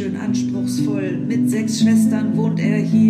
schön 0.00 0.16
anspruchsvoll. 0.16 1.18
Mit 1.28 1.50
sechs 1.50 1.80
Schwestern 1.80 2.34
wohnt 2.34 2.58
er 2.58 2.78
hier 2.78 3.09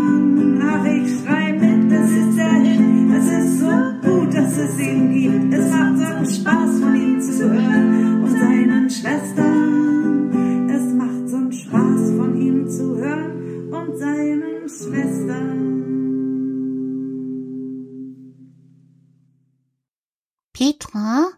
Petra, 20.53 21.31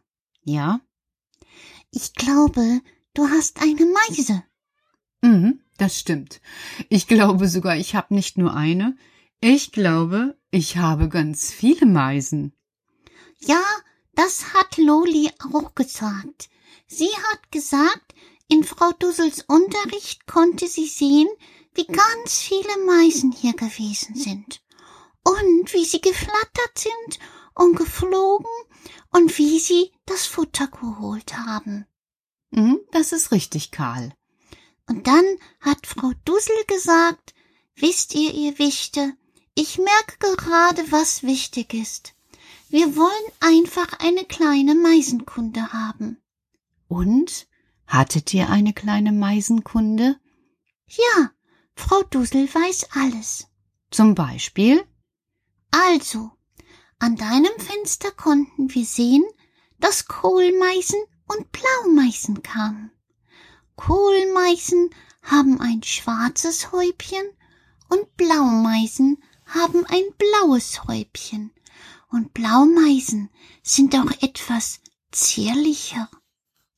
Ja? 0.44 0.82
ich 1.92 2.14
glaube, 2.14 2.82
du 3.14 3.28
hast 3.30 3.62
eine 3.62 3.86
Meise. 3.86 4.44
Mhm, 5.22 5.62
das 5.78 6.00
stimmt. 6.00 6.42
Ich 6.90 7.08
glaube 7.08 7.48
sogar, 7.48 7.78
ich 7.78 7.96
habe 7.96 8.14
nicht 8.14 8.38
nur 8.38 8.54
eine. 8.56 8.98
Ich 9.40 9.72
glaube, 9.72 10.38
ich 10.52 10.78
habe 10.78 11.08
ganz 11.10 11.52
viele 11.52 11.86
Meisen. 11.86 12.54
Ja, 13.40 13.62
das 14.16 14.54
hat 14.54 14.78
Loli 14.78 15.30
auch 15.54 15.76
gesagt. 15.76 16.50
Sie 16.88 17.10
hat 17.32 17.52
gesagt, 17.52 18.14
in 18.50 18.64
Frau 18.64 18.92
Dussels 19.00 19.44
Unterricht 19.48 20.26
konnte 20.28 20.68
sie 20.68 20.88
sehen, 20.88 21.28
wie 21.76 21.86
ganz 21.86 22.40
viele 22.40 22.86
Meisen 22.86 23.32
hier 23.32 23.54
gewesen 23.54 24.16
sind. 24.16 24.62
Und 25.24 25.74
wie 25.74 25.86
sie 25.86 26.02
geflattert 26.02 26.78
sind 26.78 27.20
und 27.56 27.76
geflogen 27.76 28.52
und 29.12 29.38
wie 29.38 29.60
sie 29.60 29.92
das 30.06 30.26
Futter 30.26 30.68
geholt 30.68 31.38
haben. 31.38 31.86
Mhm, 32.52 32.80
das 32.92 33.12
ist 33.12 33.32
richtig, 33.32 33.72
Karl. 33.72 34.14
Und 34.88 35.08
dann 35.08 35.26
hat 35.62 35.88
Frau 35.88 36.12
Dussel 36.26 36.56
gesagt, 36.68 37.34
wisst 37.76 38.14
ihr, 38.16 38.34
ihr 38.34 38.60
Wichte, 38.60 39.14
ich 39.56 39.78
merke 39.78 40.36
gerade, 40.36 40.92
was 40.92 41.24
wichtig 41.24 41.74
ist. 41.74 42.16
Wir 42.70 42.96
wollen 42.96 43.32
einfach 43.40 44.00
eine 44.00 44.26
kleine 44.26 44.76
Meisenkunde 44.76 45.72
haben. 45.74 46.22
Und? 46.88 47.48
Hattet 47.86 48.34
ihr 48.34 48.50
eine 48.50 48.74
kleine 48.74 49.12
Meisenkunde? 49.12 50.20
Ja, 50.88 51.32
Frau 51.76 52.04
Dussel 52.04 52.54
weiß 52.54 52.88
alles. 52.92 53.48
Zum 53.92 54.16
Beispiel? 54.16 54.86
Also, 55.72 56.32
an 57.00 57.16
deinem 57.16 57.52
Fenster 57.58 58.12
konnten 58.12 58.74
wir 58.74 58.86
sehen, 58.86 59.26
dass 59.80 60.08
Kohlmeisen 60.08 61.00
und 61.28 61.52
Blaumeisen 61.52 62.42
kamen. 62.44 62.92
Kohlmeisen 63.76 64.90
haben 65.22 65.60
ein 65.60 65.84
schwarzes 65.84 66.72
Häubchen 66.72 67.26
und 67.90 68.16
Blaumeisen 68.18 69.24
haben 69.46 69.86
ein 69.86 70.04
blaues 70.18 70.86
Häubchen. 70.86 71.52
Und 72.10 72.34
Blaumeisen 72.34 73.30
sind 73.64 73.96
auch 73.96 74.12
etwas 74.22 74.80
zierlicher. 75.12 76.10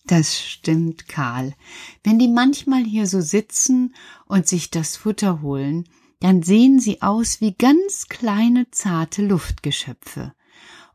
Das 0.07 0.39
stimmt, 0.39 1.07
Karl. 1.07 1.55
Wenn 2.03 2.19
die 2.19 2.27
manchmal 2.27 2.83
hier 2.83 3.07
so 3.07 3.21
sitzen 3.21 3.95
und 4.27 4.47
sich 4.47 4.69
das 4.69 4.97
Futter 4.97 5.41
holen, 5.41 5.89
dann 6.19 6.43
sehen 6.43 6.79
sie 6.79 7.01
aus 7.01 7.41
wie 7.41 7.53
ganz 7.53 8.07
kleine, 8.07 8.69
zarte 8.71 9.25
Luftgeschöpfe. 9.25 10.33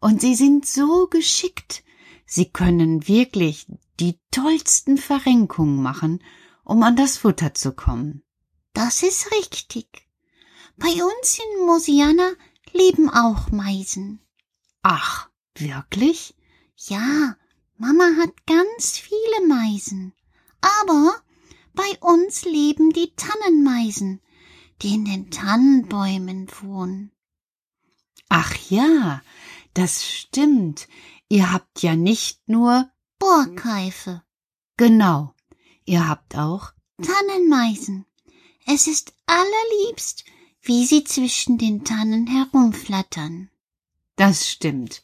Und 0.01 0.21
sie 0.21 0.35
sind 0.35 0.67
so 0.67 1.09
geschickt. 1.09 1.83
Sie 2.25 2.47
können 2.47 3.07
wirklich 3.09 3.67
die 3.99 4.19
tollsten 4.31 4.97
Verrenkungen 4.97 5.83
machen, 5.83 6.23
um 6.65 6.83
an 6.83 6.97
das 6.97 7.19
Futter 7.19 7.53
zu 7.55 7.73
kommen. 7.73 8.23
Das 8.73 9.03
ist 9.03 9.31
richtig. 9.33 10.09
Bei 10.77 10.89
uns 10.89 11.39
in 11.39 11.67
Mosiana 11.67 12.31
leben 12.73 13.11
auch 13.11 13.51
Meisen. 13.51 14.21
Ach, 14.83 15.29
wirklich? 15.57 16.35
Ja, 16.77 17.37
Mama 17.77 18.11
hat 18.19 18.47
ganz 18.47 18.70
Meisen. 19.81 20.13
Aber 20.61 21.15
bei 21.73 21.99
uns 22.01 22.45
leben 22.45 22.91
die 22.91 23.15
Tannenmeisen, 23.17 24.21
die 24.83 24.95
in 24.95 25.05
den 25.05 25.31
Tannenbäumen 25.31 26.49
wohnen. 26.61 27.13
Ach 28.29 28.55
ja, 28.69 29.23
das 29.75 30.07
stimmt. 30.07 30.89
Ihr 31.29 31.53
habt 31.53 31.83
ja 31.83 31.97
nicht 31.97 32.41
nur 32.49 32.91
Borkeife, 33.19 34.23
genau, 34.77 35.35
ihr 35.85 36.09
habt 36.09 36.37
auch 36.37 36.73
Tannenmeisen. 37.03 38.07
Es 38.67 38.87
ist 38.87 39.15
allerliebst, 39.27 40.25
wie 40.63 40.85
sie 40.87 41.05
zwischen 41.05 41.59
den 41.59 41.85
Tannen 41.85 42.27
herumflattern. 42.27 43.51
Das 44.17 44.49
stimmt. 44.49 45.03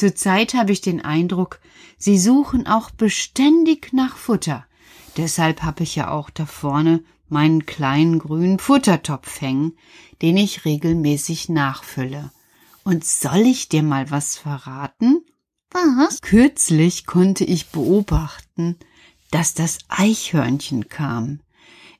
Zurzeit 0.00 0.54
habe 0.54 0.72
ich 0.72 0.80
den 0.80 1.02
Eindruck, 1.02 1.60
sie 1.98 2.18
suchen 2.18 2.66
auch 2.66 2.90
beständig 2.90 3.92
nach 3.92 4.16
Futter. 4.16 4.64
Deshalb 5.18 5.62
habe 5.62 5.82
ich 5.82 5.94
ja 5.94 6.10
auch 6.10 6.30
da 6.30 6.46
vorne 6.46 7.04
meinen 7.28 7.66
kleinen 7.66 8.18
grünen 8.18 8.58
Futtertopf 8.58 9.42
hängen, 9.42 9.76
den 10.22 10.38
ich 10.38 10.64
regelmäßig 10.64 11.50
nachfülle. 11.50 12.30
Und 12.82 13.04
soll 13.04 13.40
ich 13.40 13.68
dir 13.68 13.82
mal 13.82 14.10
was 14.10 14.38
verraten? 14.38 15.22
Was? 15.70 16.22
Kürzlich 16.22 17.04
konnte 17.04 17.44
ich 17.44 17.68
beobachten, 17.68 18.78
dass 19.30 19.52
das 19.52 19.80
Eichhörnchen 19.88 20.88
kam. 20.88 21.40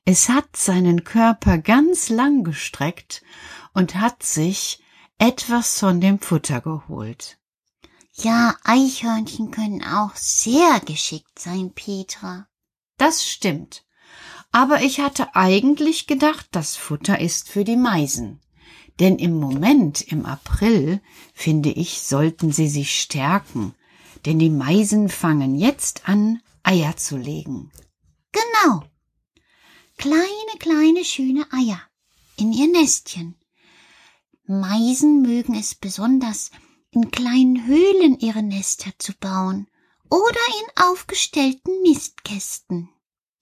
Es 0.06 0.30
hat 0.30 0.56
seinen 0.56 1.04
Körper 1.04 1.58
ganz 1.58 2.08
lang 2.08 2.44
gestreckt 2.44 3.22
und 3.74 3.96
hat 3.96 4.22
sich 4.22 4.82
etwas 5.18 5.78
von 5.78 6.00
dem 6.00 6.18
Futter 6.18 6.62
geholt. 6.62 7.36
Ja, 8.12 8.56
Eichhörnchen 8.64 9.50
können 9.50 9.82
auch 9.82 10.14
sehr 10.16 10.80
geschickt 10.80 11.38
sein, 11.38 11.72
Petra. 11.72 12.48
Das 12.96 13.26
stimmt. 13.26 13.84
Aber 14.52 14.82
ich 14.82 15.00
hatte 15.00 15.34
eigentlich 15.36 16.06
gedacht, 16.06 16.48
das 16.50 16.76
Futter 16.76 17.20
ist 17.20 17.48
für 17.48 17.64
die 17.64 17.76
Meisen. 17.76 18.40
Denn 18.98 19.18
im 19.18 19.38
Moment, 19.38 20.02
im 20.02 20.26
April, 20.26 21.00
finde 21.32 21.70
ich, 21.70 22.02
sollten 22.02 22.52
sie 22.52 22.68
sich 22.68 23.00
stärken. 23.00 23.74
Denn 24.26 24.38
die 24.38 24.50
Meisen 24.50 25.08
fangen 25.08 25.54
jetzt 25.54 26.08
an, 26.08 26.42
Eier 26.62 26.96
zu 26.96 27.16
legen. 27.16 27.70
Genau. 28.32 28.84
Kleine, 29.96 30.58
kleine, 30.58 31.04
schöne 31.04 31.46
Eier 31.52 31.80
in 32.36 32.52
ihr 32.52 32.68
Nestchen. 32.68 33.36
Meisen 34.46 35.22
mögen 35.22 35.54
es 35.54 35.74
besonders, 35.74 36.50
in 36.92 37.10
kleinen 37.10 37.66
Höhlen 37.66 38.18
ihre 38.18 38.42
Nester 38.42 38.90
zu 38.98 39.12
bauen 39.14 39.68
oder 40.08 40.40
in 40.60 40.84
aufgestellten 40.84 41.82
Nistkästen. 41.82 42.88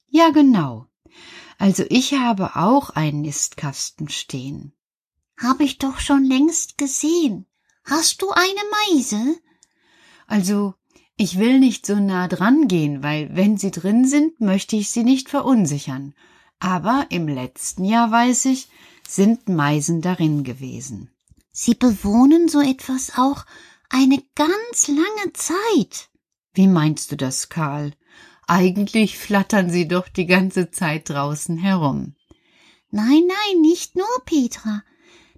Ja, 0.08 0.30
genau. 0.30 0.86
Also 1.58 1.84
ich 1.88 2.14
habe 2.14 2.56
auch 2.56 2.90
einen 2.90 3.22
Nistkasten 3.22 4.08
stehen. 4.08 4.72
Habe 5.38 5.64
ich 5.64 5.78
doch 5.78 5.98
schon 5.98 6.24
längst 6.24 6.78
gesehen. 6.78 7.46
Hast 7.84 8.22
du 8.22 8.30
eine 8.30 8.94
Meise? 8.94 9.36
Also, 10.26 10.74
ich 11.16 11.38
will 11.38 11.58
nicht 11.58 11.86
so 11.86 11.96
nah 11.96 12.28
dran 12.28 12.68
gehen, 12.68 13.02
weil 13.02 13.34
wenn 13.34 13.56
sie 13.56 13.70
drin 13.70 14.06
sind, 14.06 14.40
möchte 14.40 14.76
ich 14.76 14.90
sie 14.90 15.04
nicht 15.04 15.28
verunsichern. 15.30 16.14
Aber 16.60 17.06
im 17.10 17.28
letzten 17.28 17.84
Jahr 17.84 18.10
weiß 18.10 18.44
ich, 18.46 18.68
sind 19.06 19.48
Meisen 19.48 20.00
darin 20.02 20.44
gewesen. 20.44 21.10
Sie 21.50 21.74
bewohnen 21.74 22.48
so 22.48 22.60
etwas 22.60 23.12
auch 23.16 23.44
eine 23.88 24.22
ganz 24.34 24.88
lange 24.88 25.32
Zeit. 25.32 26.10
Wie 26.52 26.66
meinst 26.66 27.12
du 27.12 27.16
das, 27.16 27.48
Karl? 27.48 27.92
Eigentlich 28.46 29.18
flattern 29.18 29.70
sie 29.70 29.88
doch 29.88 30.08
die 30.08 30.26
ganze 30.26 30.70
Zeit 30.70 31.10
draußen 31.10 31.58
herum. 31.58 32.14
Nein, 32.90 33.24
nein, 33.26 33.60
nicht 33.60 33.96
nur, 33.96 34.08
Petra. 34.24 34.82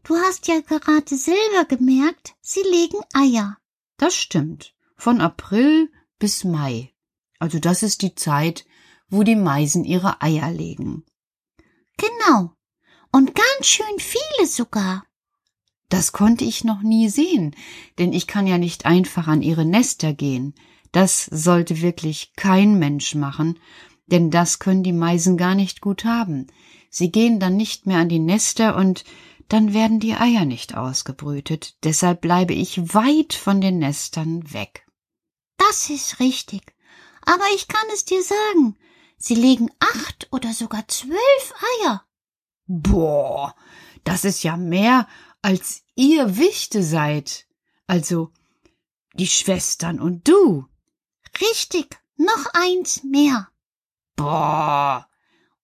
Du 0.04 0.16
hast 0.16 0.46
ja 0.46 0.60
gerade 0.60 1.16
selber 1.16 1.64
gemerkt, 1.68 2.34
sie 2.40 2.62
legen 2.62 3.00
Eier. 3.12 3.58
Das 3.96 4.14
stimmt. 4.14 4.74
Von 4.96 5.20
April 5.20 5.90
bis 6.18 6.44
Mai. 6.44 6.94
Also 7.38 7.58
das 7.58 7.82
ist 7.82 8.02
die 8.02 8.14
Zeit, 8.14 8.64
wo 9.08 9.22
die 9.24 9.36
Meisen 9.36 9.84
ihre 9.84 10.22
Eier 10.22 10.50
legen. 10.52 11.04
Genau. 11.96 12.54
Und 13.12 13.34
ganz 13.34 13.66
schön 13.66 13.98
viele 13.98 14.46
sogar. 14.46 15.04
Das 15.90 16.12
konnte 16.12 16.44
ich 16.44 16.64
noch 16.64 16.82
nie 16.82 17.08
sehen, 17.08 17.54
denn 17.98 18.12
ich 18.12 18.26
kann 18.26 18.46
ja 18.46 18.56
nicht 18.56 18.86
einfach 18.86 19.26
an 19.26 19.42
ihre 19.42 19.66
Nester 19.66 20.14
gehen. 20.14 20.54
Das 20.92 21.26
sollte 21.26 21.82
wirklich 21.82 22.32
kein 22.36 22.78
Mensch 22.78 23.14
machen, 23.14 23.58
denn 24.06 24.30
das 24.30 24.60
können 24.60 24.82
die 24.82 24.92
Meisen 24.92 25.36
gar 25.36 25.54
nicht 25.54 25.80
gut 25.80 26.04
haben. 26.04 26.46
Sie 26.90 27.10
gehen 27.12 27.38
dann 27.38 27.56
nicht 27.56 27.86
mehr 27.86 27.98
an 27.98 28.08
die 28.08 28.18
Nester 28.18 28.76
und 28.76 29.04
dann 29.48 29.74
werden 29.74 29.98
die 29.98 30.14
Eier 30.14 30.44
nicht 30.44 30.76
ausgebrütet. 30.76 31.76
Deshalb 31.82 32.20
bleibe 32.20 32.54
ich 32.54 32.94
weit 32.94 33.32
von 33.32 33.60
den 33.60 33.78
Nestern 33.78 34.52
weg. 34.52 34.86
Das 35.56 35.90
ist 35.90 36.20
richtig. 36.20 36.72
Aber 37.22 37.44
ich 37.54 37.66
kann 37.66 37.86
es 37.92 38.04
dir 38.04 38.22
sagen, 38.22 38.76
sie 39.18 39.34
legen 39.34 39.70
acht 39.80 40.28
oder 40.30 40.52
sogar 40.52 40.86
zwölf 40.86 41.54
Eier. 41.82 42.04
Boah, 42.66 43.54
das 44.04 44.24
ist 44.24 44.44
ja 44.44 44.56
mehr, 44.56 45.08
als 45.42 45.82
ihr 45.94 46.36
Wichte 46.36 46.82
seid. 46.82 47.46
Also 47.86 48.32
die 49.14 49.26
Schwestern 49.26 50.00
und 50.00 50.28
du. 50.28 50.66
Richtig, 51.40 51.98
noch 52.16 52.46
eins 52.52 53.02
mehr. 53.04 53.48
Boah. 54.16 55.08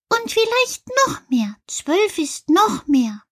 Und 0.08 0.30
vielleicht 0.30 0.84
noch 1.06 1.28
mehr. 1.28 1.56
Zwölf 1.66 2.18
ist 2.18 2.48
noch 2.48 2.86
mehr. 2.86 3.22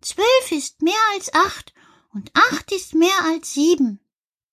Zwölf 0.00 0.52
ist 0.52 0.82
mehr 0.82 0.94
als 1.14 1.32
acht 1.32 1.72
und 2.12 2.30
acht 2.34 2.72
ist 2.72 2.94
mehr 2.94 3.24
als 3.24 3.54
sieben. 3.54 4.00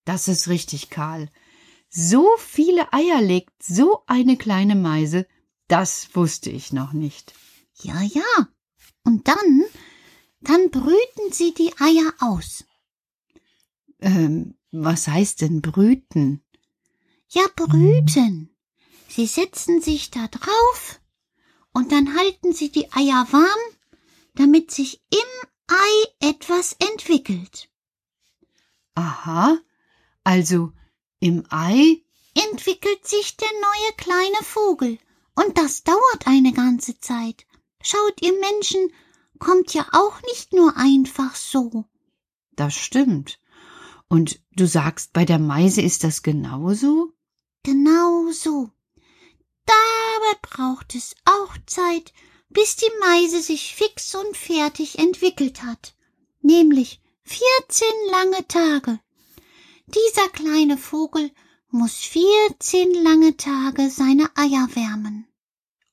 Das 0.05 0.27
ist 0.27 0.47
richtig, 0.47 0.89
Karl. 0.89 1.29
So 1.89 2.29
viele 2.37 2.91
Eier 2.93 3.21
legt 3.21 3.61
so 3.61 4.03
eine 4.07 4.37
kleine 4.37 4.75
Meise, 4.75 5.27
das 5.67 6.15
wusste 6.15 6.49
ich 6.49 6.71
noch 6.71 6.93
nicht. 6.93 7.33
Ja, 7.81 8.01
ja. 8.01 8.47
Und 9.03 9.27
dann, 9.27 9.63
dann 10.41 10.69
brüten 10.71 11.31
sie 11.31 11.53
die 11.53 11.73
Eier 11.79 12.13
aus. 12.19 12.65
Ähm, 13.99 14.55
was 14.71 15.07
heißt 15.07 15.41
denn 15.41 15.61
brüten? 15.61 16.43
Ja, 17.29 17.43
brüten. 17.55 18.49
Sie 19.07 19.25
setzen 19.25 19.81
sich 19.81 20.11
da 20.11 20.27
drauf 20.27 20.99
und 21.73 21.91
dann 21.91 22.17
halten 22.17 22.53
sie 22.53 22.71
die 22.71 22.91
Eier 22.91 23.27
warm 23.31 23.59
damit 24.35 24.71
sich 24.71 25.01
im 25.09 25.47
Ei 25.67 26.29
etwas 26.29 26.75
entwickelt. 26.79 27.69
Aha, 28.95 29.57
also 30.23 30.73
im 31.19 31.45
Ei 31.49 32.03
entwickelt 32.33 33.07
sich 33.07 33.37
der 33.37 33.51
neue 33.61 33.93
kleine 33.97 34.43
Vogel, 34.43 34.97
und 35.35 35.57
das 35.57 35.83
dauert 35.83 36.27
eine 36.27 36.53
ganze 36.53 36.99
Zeit. 36.99 37.45
Schaut, 37.81 38.21
ihr 38.21 38.33
Menschen, 38.39 38.91
kommt 39.41 39.73
ja 39.73 39.85
auch 39.91 40.21
nicht 40.21 40.53
nur 40.53 40.77
einfach 40.77 41.35
so. 41.35 41.85
Das 42.55 42.75
stimmt. 42.75 43.39
Und 44.07 44.39
du 44.51 44.67
sagst, 44.67 45.13
bei 45.13 45.25
der 45.25 45.39
Meise 45.39 45.81
ist 45.81 46.03
das 46.03 46.21
genauso? 46.21 47.11
Genau 47.63 48.31
so. 48.31 48.69
Dabei 49.65 50.39
braucht 50.41 50.95
es 50.95 51.15
auch 51.25 51.55
Zeit, 51.65 52.13
bis 52.49 52.75
die 52.75 52.91
Meise 52.99 53.41
sich 53.41 53.75
fix 53.75 54.13
und 54.15 54.37
fertig 54.37 54.99
entwickelt 54.99 55.63
hat, 55.63 55.95
nämlich 56.41 57.01
vierzehn 57.23 57.97
lange 58.11 58.47
Tage. 58.47 58.99
Dieser 59.87 60.27
kleine 60.29 60.77
Vogel 60.77 61.31
muss 61.69 61.95
vierzehn 61.95 62.93
lange 63.03 63.37
Tage 63.37 63.89
seine 63.89 64.29
Eier 64.35 64.67
wärmen. 64.75 65.25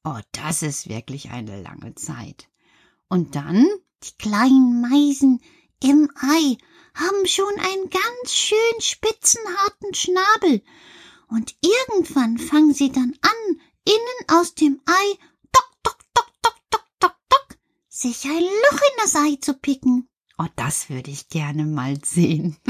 Oh, 0.05 0.21
das 0.33 0.63
ist 0.63 0.89
wirklich 0.89 1.31
eine 1.31 1.63
lange 1.63 1.95
Zeit. 1.95 2.48
Und 3.09 3.35
dann? 3.35 3.67
Die 4.05 4.17
kleinen 4.19 4.81
Meisen 4.81 5.41
im 5.83 6.11
Ei 6.17 6.57
haben 6.95 7.27
schon 7.27 7.55
einen 7.59 7.91
ganz 7.91 8.35
schön 8.35 8.81
spitzenharten 8.81 9.95
Schnabel, 9.95 10.63
und 11.31 11.55
irgendwann 11.61 12.39
fangen 12.39 12.73
sie 12.73 12.91
dann 12.91 13.15
an, 13.21 13.61
innen 13.85 14.41
aus 14.41 14.55
dem 14.55 14.81
Ei 14.87 15.19
sich 17.99 18.25
ein 18.27 18.43
Loch 18.43 18.81
in 18.81 19.03
das 19.03 19.17
Ei 19.17 19.37
zu 19.41 19.55
picken. 19.55 20.09
Oh, 20.39 20.47
das 20.55 20.89
würde 20.89 21.11
ich 21.11 21.29
gerne 21.29 21.65
mal 21.65 21.99
sehen. 22.05 22.57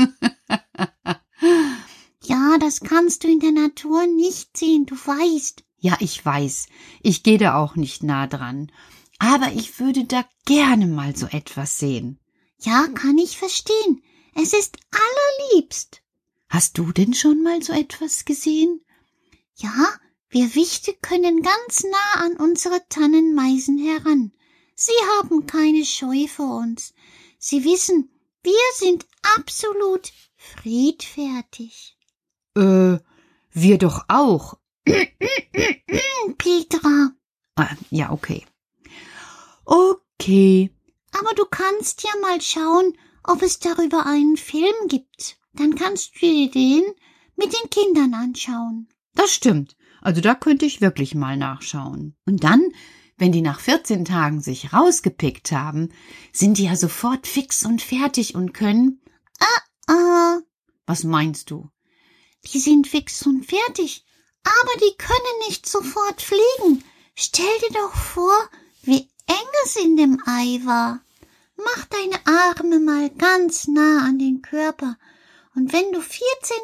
ja, 2.22 2.56
das 2.58 2.80
kannst 2.80 3.24
du 3.24 3.28
in 3.28 3.40
der 3.40 3.52
Natur 3.52 4.06
nicht 4.06 4.56
sehen, 4.56 4.86
du 4.86 4.94
weißt. 4.94 5.64
Ja, 5.76 5.98
ich 6.00 6.24
weiß. 6.24 6.68
Ich 7.02 7.22
gehe 7.22 7.36
da 7.36 7.56
auch 7.56 7.76
nicht 7.76 8.02
nah 8.02 8.26
dran. 8.26 8.72
Aber 9.18 9.52
ich 9.52 9.80
würde 9.80 10.04
da 10.04 10.24
gerne 10.44 10.86
mal 10.86 11.16
so 11.16 11.26
etwas 11.26 11.78
sehen. 11.78 12.18
Ja, 12.60 12.86
kann 12.88 13.18
ich 13.18 13.36
verstehen. 13.36 14.02
Es 14.34 14.52
ist 14.52 14.76
allerliebst. 14.90 16.02
Hast 16.48 16.78
du 16.78 16.92
denn 16.92 17.14
schon 17.14 17.42
mal 17.42 17.62
so 17.62 17.72
etwas 17.72 18.24
gesehen? 18.24 18.80
Ja, 19.56 19.88
wir 20.30 20.54
Wichte 20.54 20.94
können 20.94 21.42
ganz 21.42 21.84
nah 21.84 22.24
an 22.24 22.36
unsere 22.36 22.80
Tannenmeisen 22.88 23.78
heran. 23.78 24.32
Sie 24.74 24.92
haben 25.18 25.46
keine 25.46 25.84
Scheu 25.84 26.26
vor 26.28 26.58
uns. 26.58 26.94
Sie 27.38 27.64
wissen, 27.64 28.10
wir 28.42 28.52
sind 28.76 29.06
absolut 29.36 30.12
friedfertig. 30.36 31.96
Äh, 32.56 32.98
wir 33.50 33.78
doch 33.78 34.04
auch. 34.08 34.58
Petra. 36.38 37.10
Ah, 37.56 37.76
ja, 37.90 38.12
okay. 38.12 38.46
Okay. 39.68 40.70
Aber 41.12 41.34
du 41.34 41.44
kannst 41.44 42.02
ja 42.02 42.10
mal 42.20 42.40
schauen, 42.40 42.96
ob 43.24 43.42
es 43.42 43.58
darüber 43.58 44.06
einen 44.06 44.36
Film 44.36 44.88
gibt. 44.88 45.38
Dann 45.52 45.74
kannst 45.74 46.14
du 46.16 46.20
dir 46.20 46.50
den 46.50 46.84
mit 47.36 47.52
den 47.52 47.70
Kindern 47.70 48.14
anschauen. 48.14 48.88
Das 49.14 49.32
stimmt. 49.32 49.76
Also 50.00 50.20
da 50.20 50.34
könnte 50.34 50.66
ich 50.66 50.80
wirklich 50.80 51.14
mal 51.14 51.36
nachschauen. 51.36 52.16
Und 52.24 52.44
dann 52.44 52.72
wenn 53.18 53.32
die 53.32 53.42
nach 53.42 53.58
14 53.58 54.04
Tagen 54.04 54.40
sich 54.40 54.72
rausgepickt 54.72 55.50
haben, 55.50 55.92
sind 56.32 56.56
die 56.56 56.64
ja 56.64 56.76
sofort 56.76 57.26
fix 57.26 57.64
und 57.64 57.82
fertig 57.82 58.36
und 58.36 58.54
können. 58.54 59.02
Ah, 59.40 59.92
ah. 59.92 60.38
Was 60.86 61.02
meinst 61.02 61.50
du? 61.50 61.68
Die 62.44 62.60
sind 62.60 62.86
fix 62.86 63.26
und 63.26 63.44
fertig, 63.44 64.06
aber 64.44 64.80
die 64.80 64.96
können 64.96 65.48
nicht 65.48 65.68
sofort 65.68 66.22
fliegen. 66.22 66.84
Stell 67.16 67.58
dir 67.68 67.74
doch 67.74 67.94
vor, 67.94 68.32
wie 68.82 69.08
eng 69.28 69.48
es 69.64 69.76
in 69.76 69.96
dem 69.96 70.20
Ei 70.26 70.60
war. 70.64 71.00
Mach 71.56 71.84
deine 71.86 72.18
Arme 72.26 72.80
mal 72.80 73.10
ganz 73.10 73.68
nah 73.68 74.04
an 74.04 74.18
den 74.18 74.42
Körper, 74.42 74.96
und 75.58 75.72
wenn 75.72 75.90
du 75.90 76.00
14 76.00 76.20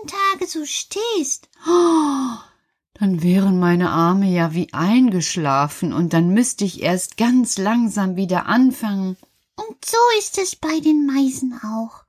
Tage 0.07 0.47
so 0.47 0.65
stehst, 0.65 1.49
oh, 1.67 2.37
dann 2.93 3.25
wären 3.25 3.59
meine 3.59 3.91
Arme 3.91 4.31
ja 4.31 4.55
wie 4.55 4.73
eingeschlafen 4.73 5.93
und 5.93 6.13
dann 6.13 6.29
müsste 6.29 6.65
ich 6.65 6.81
erst 6.81 7.17
ganz 7.17 7.59
langsam 7.59 8.15
wieder 8.15 8.47
anfangen. 8.47 9.17
Und 9.57 9.85
so 9.85 9.97
ist 10.21 10.39
es 10.39 10.55
bei 10.55 10.79
den 10.79 11.07
Meisen 11.07 11.59
auch. 11.65 12.05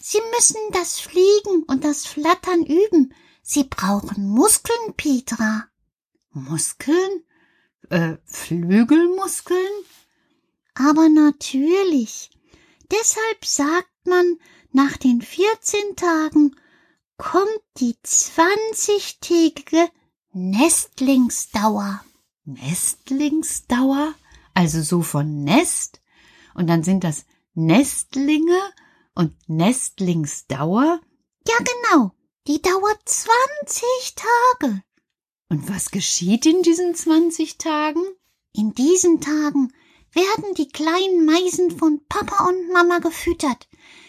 Sie 0.00 0.20
müssen 0.34 0.60
das 0.72 1.00
Fliegen 1.00 1.62
und 1.66 1.82
das 1.82 2.04
Flattern 2.04 2.62
üben. 2.62 3.14
Sie 3.42 3.64
brauchen 3.64 4.28
Muskeln, 4.28 4.92
Petra. 4.98 5.64
Muskeln? 6.32 7.24
Äh, 7.90 8.16
Flügelmuskeln? 8.24 9.84
Aber 10.74 11.08
natürlich. 11.08 12.30
Deshalb 12.90 13.44
sagt 13.44 14.06
man, 14.06 14.38
nach 14.72 14.96
den 14.96 15.20
14 15.22 15.96
Tagen 15.96 16.56
kommt 17.16 17.62
die 17.78 17.96
20-tägige 18.04 19.88
Nestlingsdauer. 20.32 22.04
Nestlingsdauer? 22.44 24.14
Also 24.54 24.82
so 24.82 25.02
von 25.02 25.44
Nest? 25.44 26.00
Und 26.54 26.66
dann 26.68 26.82
sind 26.82 27.04
das 27.04 27.24
Nestlinge 27.54 28.58
und 29.14 29.34
Nestlingsdauer? 29.48 31.00
Ja, 31.46 31.56
genau. 31.58 32.12
Die 32.46 32.62
dauert 32.62 33.00
20 33.04 34.14
Tage. 34.14 34.82
Und 35.48 35.68
was 35.68 35.90
geschieht 35.90 36.44
in 36.46 36.62
diesen 36.62 36.94
20 36.94 37.58
Tagen? 37.58 38.02
In 38.52 38.74
diesen 38.74 39.20
Tagen 39.20 39.72
werden 40.12 40.54
die 40.54 40.68
kleinen 40.68 41.24
Meisen 41.24 41.76
von 41.78 42.00
Papa 42.08 42.48
und 42.48 42.70
Mama 42.72 42.98
gefüttert. 42.98 43.68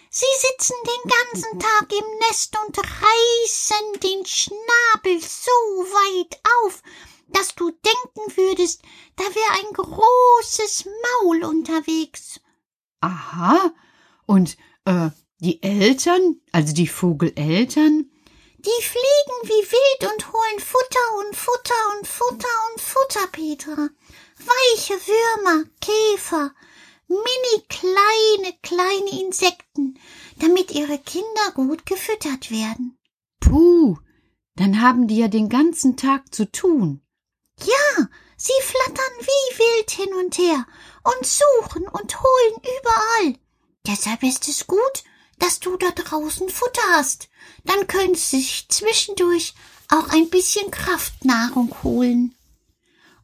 Sie 0.10 0.26
sitzen 0.40 0.74
den 0.84 1.12
ganzen 1.12 1.60
Tag 1.60 1.92
im 1.92 2.28
Nest 2.28 2.58
und 2.66 2.78
reißen 2.78 4.00
den 4.02 4.26
Schnabel 4.26 5.22
so 5.22 5.52
weit 5.52 6.42
auf, 6.66 6.82
dass 7.28 7.54
du 7.56 7.70
denken 7.70 8.38
würdest, 8.38 8.82
da 9.16 9.24
wäre 9.24 9.60
ein 9.60 9.74
großes 9.74 10.86
Maul 11.22 11.44
unterwegs. 11.44 12.40
Aha. 13.02 13.72
Und 14.26 14.58
äh, 14.86 15.10
die 15.40 15.62
Eltern, 15.62 16.42
also 16.52 16.74
die 16.74 16.88
Vogeleltern? 16.88 18.10
Die 18.62 18.84
fliegen 18.84 19.40
wie 19.44 19.72
wild 19.72 20.12
und 20.12 20.34
holen 20.34 20.60
Futter 20.60 21.16
und 21.20 21.34
Futter 21.34 21.98
und 21.98 22.06
Futter 22.06 22.56
und 22.70 22.82
Futter, 22.82 23.28
Petra. 23.32 23.90
Weiche 24.38 24.96
Würmer, 24.96 25.64
Käfer, 25.80 26.54
mini 27.08 27.64
kleine, 27.70 28.58
kleine 28.62 29.22
Insekten, 29.22 29.98
damit 30.40 30.72
ihre 30.72 30.98
Kinder 31.00 31.52
gut 31.56 31.86
gefüttert 31.86 32.52
werden. 32.52 32.98
Puh, 33.40 33.98
dann 34.56 34.82
haben 34.82 35.08
die 35.08 35.20
ja 35.20 35.30
den 35.30 35.48
ganzen 35.48 35.96
Tag 35.96 36.36
zu 36.36 36.52
tun. 36.52 37.02
Ja, 37.64 38.10
sie 38.36 38.62
flattern 38.62 39.16
wie 39.22 39.58
wild 39.58 39.92
hin 39.92 40.14
und 40.16 40.38
her 40.38 40.68
und 41.06 41.26
suchen 41.26 41.88
und 41.88 42.22
holen 42.22 42.56
überall. 42.58 43.40
Deshalb 43.88 44.22
ist 44.24 44.50
es 44.50 44.68
gut, 44.68 45.04
dass 45.40 45.60
du 45.60 45.78
da 45.78 45.90
draußen 45.92 46.50
Futter 46.50 46.82
hast. 46.92 47.30
Dann 47.66 47.88
können 47.88 48.16
sie 48.16 48.38
sich 48.38 48.66
zwischendurch 48.70 49.54
auch 49.90 50.10
ein 50.10 50.30
bisschen 50.30 50.70
Kraftnahrung 50.72 51.74
holen. 51.84 52.36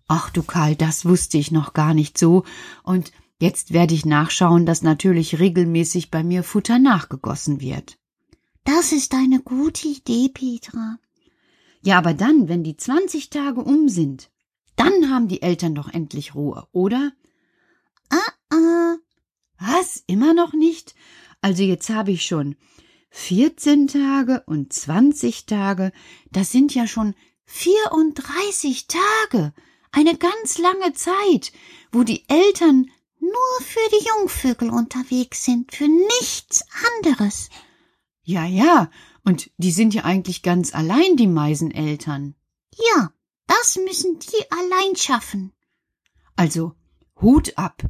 Ach 0.08 0.30
du 0.30 0.44
Karl, 0.44 0.76
das 0.76 1.06
wusste 1.06 1.38
ich 1.38 1.52
noch 1.52 1.74
gar 1.74 1.94
nicht 1.94 2.18
so. 2.18 2.44
Und 2.84 3.12
jetzt 3.40 3.74
werde 3.74 3.94
ich 3.94 4.06
nachschauen, 4.06 4.66
dass 4.66 4.82
natürlich 4.82 5.40
regelmäßig 5.40 6.12
bei 6.12 6.24
mir 6.24 6.44
Futter 6.44 6.80
nachgegossen 6.80 7.60
wird. 7.60 7.98
Das 8.64 8.92
ist 8.92 9.14
eine 9.14 9.40
gute 9.42 9.88
Idee, 9.88 10.30
Petra. 10.30 10.98
Ja, 11.82 11.98
aber 12.00 12.14
dann, 12.16 12.48
wenn 12.48 12.64
die 12.64 12.78
20 12.78 13.30
Tage 13.30 13.62
um 13.62 13.90
sind, 13.90 14.32
dann 14.76 15.10
haben 15.10 15.28
die 15.28 15.42
Eltern 15.42 15.76
doch 15.76 15.88
endlich 15.88 16.34
Ruhe, 16.34 16.68
oder? 16.72 17.12
Ah, 18.10 18.56
ah. 18.56 18.96
Was? 19.60 20.04
Immer 20.08 20.34
noch 20.34 20.54
nicht? 20.54 20.96
Also 21.46 21.62
jetzt 21.62 21.92
habe 21.92 22.10
ich 22.10 22.26
schon 22.26 22.56
14 23.12 23.86
Tage 23.86 24.42
und 24.48 24.74
20 24.74 25.46
Tage. 25.46 25.92
Das 26.32 26.52
sind 26.52 26.74
ja 26.74 26.88
schon 26.88 27.14
34 27.44 28.88
Tage. 28.88 29.54
Eine 29.92 30.18
ganz 30.18 30.58
lange 30.58 30.94
Zeit, 30.94 31.52
wo 31.92 32.02
die 32.02 32.28
Eltern 32.28 32.90
nur 33.20 33.62
für 33.62 33.90
die 33.92 34.08
Jungvögel 34.08 34.72
unterwegs 34.72 35.46
sind, 35.46 35.72
für 35.72 35.88
nichts 35.88 36.64
anderes. 37.04 37.50
Ja, 38.24 38.48
ja, 38.48 38.90
und 39.24 39.52
die 39.58 39.72
sind 39.72 39.94
ja 39.94 40.04
eigentlich 40.04 40.42
ganz 40.42 40.74
allein, 40.74 41.16
die 41.16 41.28
Meiseneltern. 41.28 42.34
Ja, 42.96 43.14
das 43.46 43.76
müssen 43.86 44.18
die 44.18 44.50
allein 44.50 44.96
schaffen. 44.96 45.54
Also, 46.36 46.74
Hut 47.22 47.56
ab. 47.56 47.84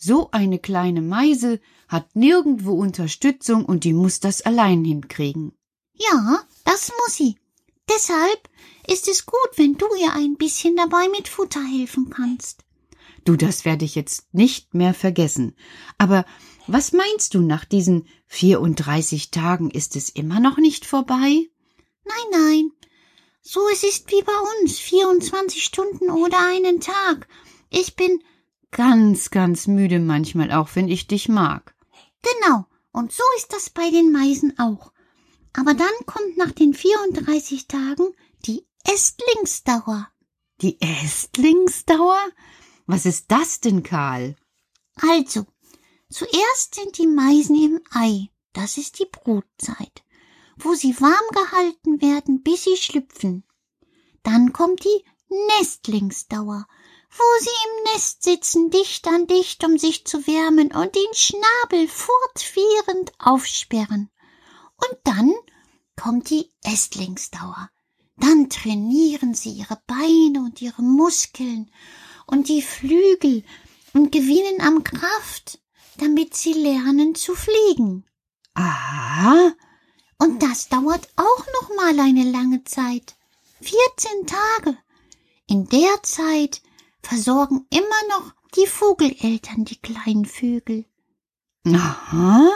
So 0.00 0.30
eine 0.30 0.60
kleine 0.60 1.02
Meise 1.02 1.60
hat 1.88 2.14
nirgendwo 2.14 2.72
Unterstützung 2.74 3.64
und 3.64 3.82
die 3.82 3.92
muss 3.92 4.20
das 4.20 4.42
allein 4.42 4.84
hinkriegen. 4.84 5.58
Ja, 5.92 6.44
das 6.64 6.92
muss 7.00 7.16
sie. 7.16 7.36
Deshalb 7.90 8.48
ist 8.86 9.08
es 9.08 9.26
gut, 9.26 9.50
wenn 9.56 9.76
du 9.76 9.86
ihr 10.00 10.12
ein 10.12 10.36
bisschen 10.36 10.76
dabei 10.76 11.08
mit 11.08 11.26
Futter 11.26 11.64
helfen 11.64 12.10
kannst. 12.10 12.64
Du, 13.24 13.34
das 13.34 13.64
werde 13.64 13.84
ich 13.84 13.96
jetzt 13.96 14.32
nicht 14.32 14.72
mehr 14.72 14.94
vergessen. 14.94 15.56
Aber 15.98 16.24
was 16.68 16.92
meinst 16.92 17.34
du, 17.34 17.40
nach 17.40 17.64
diesen 17.64 18.06
34 18.28 19.32
Tagen 19.32 19.68
ist 19.68 19.96
es 19.96 20.10
immer 20.10 20.38
noch 20.38 20.58
nicht 20.58 20.86
vorbei? 20.86 21.48
Nein, 22.04 22.26
nein. 22.30 22.70
So 23.42 23.60
es 23.72 23.82
ist 23.82 24.12
wie 24.12 24.22
bei 24.22 24.62
uns, 24.62 24.78
24 24.78 25.64
Stunden 25.64 26.10
oder 26.10 26.38
einen 26.38 26.80
Tag. 26.80 27.26
Ich 27.70 27.96
bin 27.96 28.22
ganz, 28.70 29.30
ganz 29.30 29.66
müde 29.66 29.98
manchmal, 29.98 30.52
auch 30.52 30.70
wenn 30.74 30.88
ich 30.88 31.06
dich 31.06 31.28
mag. 31.28 31.74
Genau, 32.22 32.66
und 32.92 33.12
so 33.12 33.22
ist 33.36 33.52
das 33.52 33.70
bei 33.70 33.90
den 33.90 34.12
Meisen 34.12 34.58
auch. 34.58 34.92
Aber 35.52 35.74
dann 35.74 35.88
kommt 36.06 36.36
nach 36.36 36.52
den 36.52 36.74
34 36.74 37.68
Tagen 37.68 38.14
die 38.46 38.66
Ästlingsdauer. 38.84 40.08
Die 40.60 40.80
Ästlingsdauer? 40.80 42.20
Was 42.86 43.06
ist 43.06 43.30
das 43.30 43.60
denn, 43.60 43.82
Karl? 43.82 44.36
Also, 44.96 45.46
zuerst 46.10 46.74
sind 46.74 46.98
die 46.98 47.06
Meisen 47.06 47.56
im 47.56 47.80
Ei. 47.90 48.30
Das 48.52 48.78
ist 48.78 48.98
die 48.98 49.06
Brutzeit, 49.06 50.04
wo 50.56 50.74
sie 50.74 51.00
warm 51.00 51.14
gehalten 51.32 52.00
werden, 52.00 52.42
bis 52.42 52.64
sie 52.64 52.76
schlüpfen. 52.76 53.44
Dann 54.22 54.52
kommt 54.52 54.84
die 54.84 55.04
Nestlingsdauer, 55.58 56.66
wo 57.10 57.24
sie 57.40 57.48
im 57.48 57.92
Nest 57.92 58.22
sitzen, 58.22 58.70
dicht 58.70 59.06
an 59.06 59.26
dicht, 59.26 59.64
um 59.64 59.78
sich 59.78 60.04
zu 60.04 60.26
wärmen 60.26 60.72
und 60.72 60.94
den 60.94 61.14
Schnabel 61.14 61.88
fortwährend 61.88 63.12
aufsperren. 63.18 64.10
Und 64.76 64.98
dann 65.04 65.34
kommt 65.96 66.30
die 66.30 66.50
Ästlingsdauer. 66.62 67.70
Dann 68.16 68.50
trainieren 68.50 69.34
sie 69.34 69.50
ihre 69.50 69.80
Beine 69.86 70.40
und 70.40 70.60
ihre 70.60 70.82
Muskeln 70.82 71.70
und 72.26 72.48
die 72.48 72.62
Flügel 72.62 73.44
und 73.94 74.12
gewinnen 74.12 74.60
an 74.60 74.84
Kraft, 74.84 75.60
damit 75.98 76.34
sie 76.34 76.52
lernen 76.52 77.14
zu 77.14 77.34
fliegen. 77.34 78.04
Aha. 78.54 79.52
Und 80.18 80.42
das 80.42 80.68
dauert 80.68 81.08
auch 81.16 81.46
noch 81.60 81.76
mal 81.76 81.98
eine 82.00 82.24
lange 82.24 82.64
Zeit. 82.64 83.16
Vierzehn 83.60 84.26
Tage. 84.26 84.76
In 85.46 85.68
der 85.68 86.02
Zeit 86.02 86.60
versorgen 87.08 87.66
immer 87.70 88.02
noch 88.10 88.34
die 88.54 88.66
Vogeleltern 88.66 89.64
die 89.64 89.80
kleinen 89.80 90.26
Vögel. 90.26 90.84
Aha. 91.64 92.50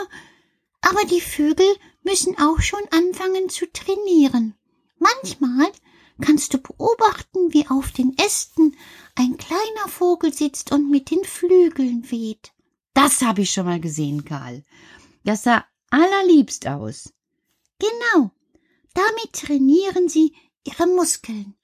Aber 0.81 1.05
die 1.05 1.21
Vögel 1.21 1.65
müssen 2.03 2.37
auch 2.37 2.61
schon 2.61 2.83
anfangen 2.91 3.49
zu 3.49 3.65
trainieren. 3.71 4.55
Manchmal 4.99 5.71
kannst 6.21 6.53
du 6.53 6.59
beobachten, 6.59 7.51
wie 7.51 7.67
auf 7.67 7.91
den 7.91 8.15
Ästen 8.17 8.75
ein 9.15 9.37
kleiner 9.37 9.87
Vogel 9.87 10.31
sitzt 10.31 10.71
und 10.71 10.91
mit 10.91 11.09
den 11.09 11.23
Flügeln 11.23 12.11
weht. 12.11 12.51
Das 12.93 13.21
habe 13.21 13.41
ich 13.41 13.51
schon 13.51 13.65
mal 13.65 13.79
gesehen, 13.79 14.23
Karl. 14.23 14.63
Das 15.23 15.43
sah 15.43 15.65
allerliebst 15.89 16.67
aus. 16.67 17.11
Genau. 17.79 18.29
Damit 18.93 19.33
trainieren 19.33 20.09
sie 20.09 20.35
ihre 20.63 20.85
Muskeln. 20.85 21.55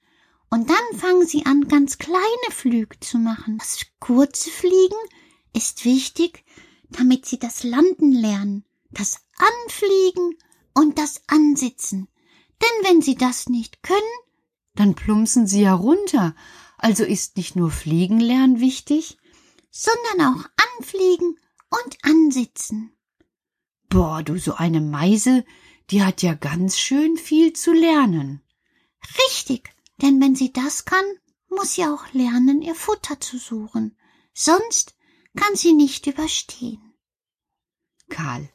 Und 0.50 0.68
dann 0.68 0.98
fangen 0.98 1.26
sie 1.26 1.46
an, 1.46 1.68
ganz 1.68 1.98
kleine 1.98 2.50
Flüge 2.50 2.98
zu 2.98 3.18
machen. 3.18 3.58
Das 3.58 3.86
kurze 4.00 4.50
Fliegen 4.50 4.96
ist 5.54 5.84
wichtig, 5.84 6.44
damit 6.88 7.24
sie 7.24 7.38
das 7.38 7.62
Landen 7.62 8.12
lernen, 8.12 8.64
das 8.90 9.20
Anfliegen 9.38 10.36
und 10.74 10.98
das 10.98 11.22
Ansitzen. 11.28 12.08
Denn 12.60 12.88
wenn 12.88 13.00
sie 13.00 13.14
das 13.14 13.48
nicht 13.48 13.82
können, 13.82 14.00
dann 14.74 14.94
plumpsen 14.94 15.46
sie 15.46 15.62
ja 15.62 15.74
runter. 15.74 16.34
Also 16.78 17.04
ist 17.04 17.36
nicht 17.36 17.54
nur 17.54 17.70
Fliegen 17.70 18.18
lernen 18.18 18.58
wichtig, 18.60 19.18
sondern 19.70 20.34
auch 20.34 20.44
Anfliegen 20.78 21.38
und 21.70 21.98
Ansitzen. 22.02 22.92
Boah, 23.88 24.22
du 24.22 24.38
so 24.38 24.54
eine 24.54 24.80
Meise, 24.80 25.44
die 25.90 26.02
hat 26.02 26.22
ja 26.22 26.34
ganz 26.34 26.78
schön 26.78 27.16
viel 27.16 27.52
zu 27.52 27.72
lernen. 27.72 28.42
Richtig, 29.28 29.70
denn 30.02 30.20
wenn 30.20 30.34
sie 30.34 30.52
das 30.52 30.84
kann, 30.84 31.04
muss 31.48 31.74
sie 31.74 31.84
auch 31.84 32.12
lernen, 32.12 32.62
ihr 32.62 32.74
Futter 32.74 33.20
zu 33.20 33.38
suchen. 33.38 33.96
Sonst 34.32 34.96
kann 35.36 35.54
sie 35.56 35.72
nicht 35.72 36.06
überstehen. 36.06 36.94
Karl, 38.08 38.48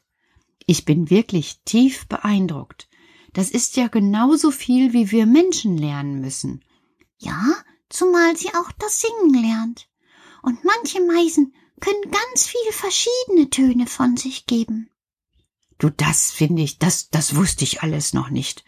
ich 0.66 0.84
bin 0.84 1.10
wirklich 1.10 1.60
tief 1.64 2.06
beeindruckt. 2.08 2.88
Das 3.32 3.50
ist 3.50 3.76
ja 3.76 3.88
genauso 3.88 4.50
viel, 4.50 4.92
wie 4.92 5.10
wir 5.10 5.26
Menschen 5.26 5.76
lernen 5.76 6.20
müssen. 6.20 6.64
Ja, 7.18 7.54
zumal 7.88 8.36
sie 8.36 8.48
auch 8.54 8.72
das 8.78 9.00
Singen 9.00 9.42
lernt. 9.42 9.88
Und 10.42 10.64
manche 10.64 11.00
Meisen 11.00 11.54
können 11.80 12.10
ganz 12.10 12.46
viel 12.46 12.72
verschiedene 12.72 13.50
Töne 13.50 13.86
von 13.86 14.16
sich 14.16 14.46
geben. 14.46 14.90
Du, 15.78 15.90
das 15.90 16.30
finde 16.30 16.62
ich, 16.62 16.78
das, 16.78 17.10
das 17.10 17.36
wusste 17.36 17.64
ich 17.64 17.82
alles 17.82 18.14
noch 18.14 18.30
nicht. 18.30 18.64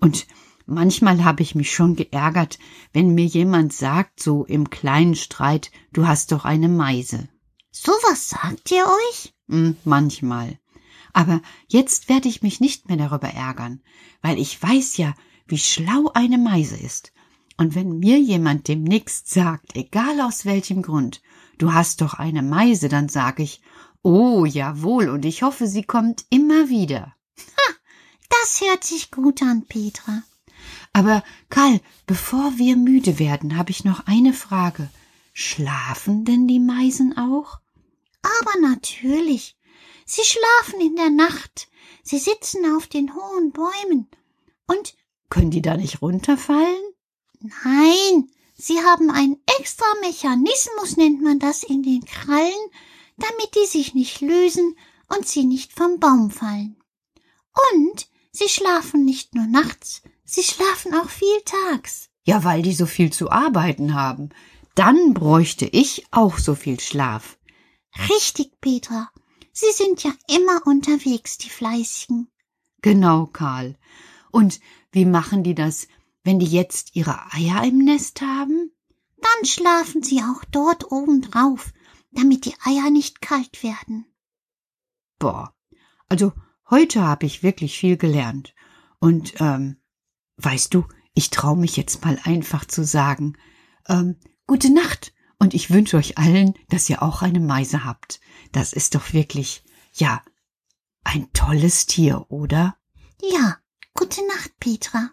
Und 0.00 0.26
manchmal 0.72 1.24
habe 1.24 1.42
ich 1.42 1.54
mich 1.54 1.72
schon 1.72 1.96
geärgert, 1.96 2.58
wenn 2.92 3.14
mir 3.14 3.26
jemand 3.26 3.72
sagt, 3.72 4.22
so 4.22 4.44
im 4.44 4.70
kleinen 4.70 5.14
Streit, 5.14 5.70
du 5.92 6.06
hast 6.06 6.32
doch 6.32 6.44
eine 6.44 6.68
Meise. 6.68 7.28
So 7.70 7.92
was 8.08 8.28
sagt 8.28 8.70
ihr 8.70 8.84
euch? 8.84 9.34
Hm, 9.48 9.76
manchmal. 9.84 10.58
Aber 11.12 11.40
jetzt 11.68 12.08
werde 12.08 12.28
ich 12.28 12.42
mich 12.42 12.60
nicht 12.60 12.88
mehr 12.88 12.96
darüber 12.96 13.28
ärgern, 13.28 13.82
weil 14.22 14.38
ich 14.38 14.62
weiß 14.62 14.96
ja, 14.96 15.14
wie 15.46 15.58
schlau 15.58 16.10
eine 16.14 16.38
Meise 16.38 16.76
ist. 16.76 17.12
Und 17.58 17.74
wenn 17.74 17.98
mir 17.98 18.18
jemand 18.18 18.68
demnächst 18.68 19.28
sagt, 19.28 19.76
egal 19.76 20.20
aus 20.20 20.44
welchem 20.44 20.82
Grund, 20.82 21.22
du 21.58 21.72
hast 21.72 22.00
doch 22.00 22.14
eine 22.14 22.42
Meise, 22.42 22.88
dann 22.88 23.08
sag 23.08 23.40
ich, 23.40 23.60
oh 24.02 24.44
jawohl, 24.44 25.08
und 25.08 25.24
ich 25.24 25.42
hoffe, 25.42 25.66
sie 25.66 25.82
kommt 25.82 26.24
immer 26.30 26.68
wieder. 26.68 27.14
Ha, 27.38 27.74
das 28.30 28.60
hört 28.62 28.84
sich 28.84 29.10
gut 29.10 29.42
an, 29.42 29.66
Petra. 29.66 30.22
Aber 30.92 31.24
Karl, 31.48 31.80
bevor 32.06 32.58
wir 32.58 32.76
müde 32.76 33.18
werden, 33.18 33.56
habe 33.56 33.70
ich 33.70 33.84
noch 33.84 34.06
eine 34.06 34.32
Frage. 34.32 34.90
Schlafen 35.32 36.24
denn 36.24 36.46
die 36.46 36.60
Meisen 36.60 37.16
auch? 37.16 37.60
Aber 38.22 38.60
natürlich. 38.60 39.56
Sie 40.04 40.22
schlafen 40.24 40.80
in 40.80 40.96
der 40.96 41.10
Nacht. 41.10 41.68
Sie 42.02 42.18
sitzen 42.18 42.76
auf 42.76 42.86
den 42.86 43.14
hohen 43.14 43.52
Bäumen. 43.52 44.08
Und 44.66 44.94
können 45.30 45.50
die 45.50 45.62
da 45.62 45.76
nicht 45.76 46.02
runterfallen? 46.02 46.82
Nein, 47.40 48.30
sie 48.54 48.78
haben 48.80 49.10
einen 49.10 49.40
extra 49.58 49.86
Mechanismus, 50.02 50.96
nennt 50.96 51.22
man 51.22 51.38
das, 51.38 51.62
in 51.62 51.82
den 51.82 52.04
Krallen, 52.04 52.70
damit 53.16 53.54
die 53.54 53.66
sich 53.66 53.94
nicht 53.94 54.20
lösen 54.20 54.76
und 55.08 55.26
sie 55.26 55.44
nicht 55.44 55.72
vom 55.72 55.98
Baum 55.98 56.30
fallen. 56.30 56.76
Und 57.74 58.08
sie 58.30 58.48
schlafen 58.48 59.04
nicht 59.04 59.34
nur 59.34 59.46
nachts, 59.46 60.02
sie 60.32 60.42
schlafen 60.42 60.94
auch 60.94 61.08
viel 61.08 61.40
tags. 61.44 62.08
Ja, 62.24 62.44
weil 62.44 62.62
die 62.62 62.72
so 62.72 62.86
viel 62.86 63.12
zu 63.12 63.30
arbeiten 63.30 63.94
haben. 63.94 64.30
Dann 64.74 65.12
bräuchte 65.12 65.66
ich 65.66 66.06
auch 66.10 66.38
so 66.38 66.54
viel 66.54 66.80
Schlaf. 66.80 67.38
Richtig, 68.08 68.60
Petra. 68.60 69.10
Sie 69.52 69.70
sind 69.72 70.02
ja 70.02 70.12
immer 70.28 70.66
unterwegs, 70.66 71.36
die 71.36 71.50
Fleißigen. 71.50 72.28
Genau, 72.80 73.26
Karl. 73.26 73.76
Und 74.30 74.60
wie 74.90 75.04
machen 75.04 75.44
die 75.44 75.54
das, 75.54 75.88
wenn 76.24 76.38
die 76.38 76.46
jetzt 76.46 76.96
ihre 76.96 77.32
Eier 77.32 77.62
im 77.64 77.78
Nest 77.78 78.22
haben? 78.22 78.72
Dann 79.18 79.46
schlafen 79.46 80.02
sie 80.02 80.20
auch 80.20 80.44
dort 80.50 80.90
oben 80.90 81.20
drauf, 81.20 81.72
damit 82.12 82.46
die 82.46 82.54
Eier 82.64 82.90
nicht 82.90 83.20
kalt 83.20 83.62
werden. 83.62 84.06
Boah, 85.18 85.54
also 86.08 86.32
heute 86.70 87.02
habe 87.02 87.26
ich 87.26 87.42
wirklich 87.42 87.78
viel 87.78 87.96
gelernt. 87.98 88.54
Und 88.98 89.34
ähm, 89.38 89.76
weißt 90.42 90.74
du, 90.74 90.86
ich 91.14 91.30
traue 91.30 91.56
mich 91.56 91.76
jetzt 91.76 92.04
mal 92.04 92.18
einfach 92.24 92.64
zu 92.64 92.84
sagen, 92.84 93.36
ähm, 93.88 94.16
gute 94.46 94.72
Nacht 94.72 95.12
und 95.38 95.54
ich 95.54 95.70
wünsche 95.70 95.96
euch 95.96 96.18
allen, 96.18 96.54
dass 96.68 96.88
ihr 96.88 97.02
auch 97.02 97.22
eine 97.22 97.40
Meise 97.40 97.84
habt. 97.84 98.20
Das 98.52 98.72
ist 98.72 98.94
doch 98.94 99.12
wirklich, 99.12 99.64
ja, 99.92 100.22
ein 101.04 101.32
tolles 101.32 101.86
Tier, 101.86 102.26
oder? 102.30 102.76
Ja, 103.20 103.58
gute 103.94 104.26
Nacht, 104.28 104.52
Petra. 104.60 105.10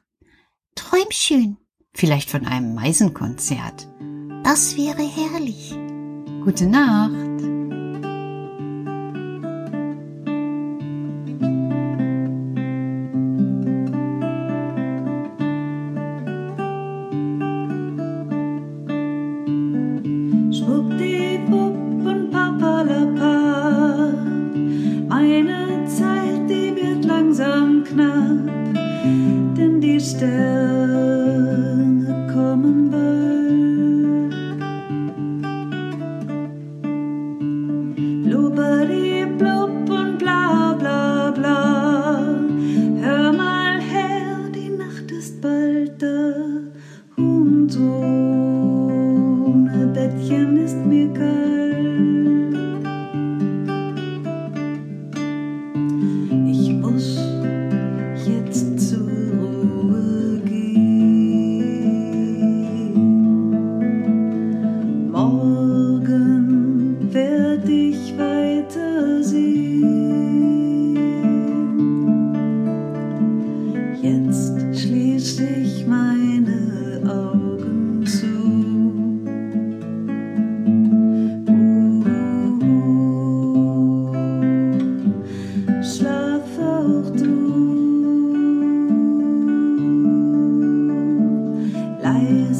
Träum 0.75 1.07
schön. 1.09 1.57
Vielleicht 1.93 2.29
von 2.29 2.45
einem 2.45 2.75
Meisenkonzert. 2.75 3.87
Das 4.43 4.77
wäre 4.77 5.03
herrlich. 5.03 5.71
Gute 6.43 6.67
Nacht. 6.67 7.58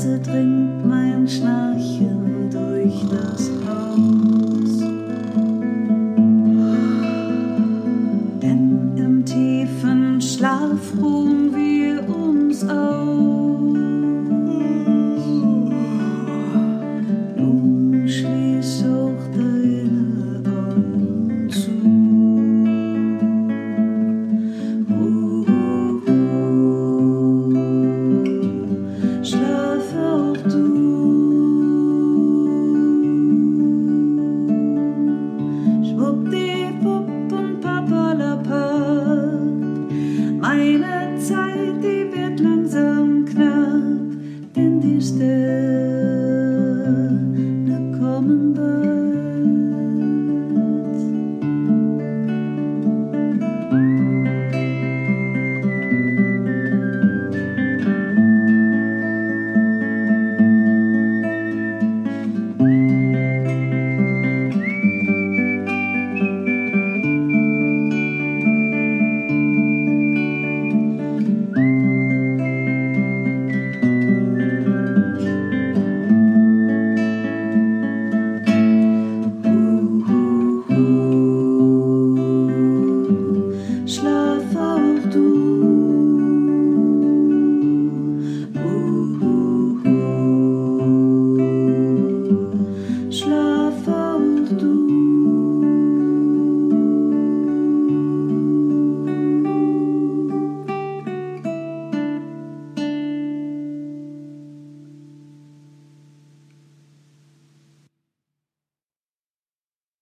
Meine 0.01 1.25
Zeit 1.25 3.58